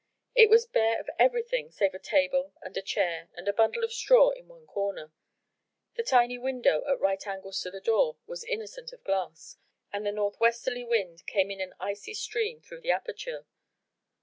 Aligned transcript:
It 0.33 0.49
was 0.49 0.65
bare 0.65 0.99
of 0.99 1.11
everything 1.19 1.69
save 1.69 1.93
a 1.93 1.99
table 1.99 2.53
and 2.63 2.75
a 2.75 2.81
chair, 2.81 3.29
and 3.35 3.47
a 3.47 3.53
bundle 3.53 3.83
of 3.83 3.93
straw 3.93 4.31
in 4.31 4.47
one 4.47 4.65
corner. 4.65 5.13
The 5.93 6.01
tiny 6.01 6.39
window 6.39 6.83
at 6.87 6.99
right 6.99 7.27
angles 7.27 7.61
to 7.61 7.69
the 7.69 7.81
door 7.81 8.17
was 8.25 8.43
innocent 8.43 8.91
of 8.93 9.03
glass, 9.03 9.57
and 9.93 10.03
the 10.03 10.11
north 10.11 10.39
westerly 10.39 10.83
wind 10.83 11.27
came 11.27 11.51
in 11.51 11.61
an 11.61 11.75
icy 11.79 12.15
stream 12.15 12.61
through 12.61 12.81
the 12.81 12.89
aperture. 12.89 13.45